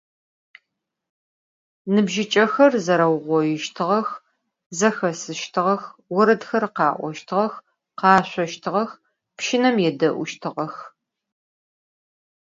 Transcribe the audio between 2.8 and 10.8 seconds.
zereuğoiştığex, zexesıştığex, voredxer kha'oştığex, khaşsoştığex, pşınem yêde'uştığex.